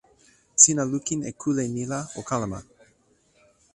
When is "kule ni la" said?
1.41-1.99